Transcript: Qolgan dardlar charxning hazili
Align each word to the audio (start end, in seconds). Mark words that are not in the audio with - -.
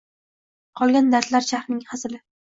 Qolgan 0.79 1.13
dardlar 1.17 1.47
charxning 1.51 1.85
hazili 1.93 2.23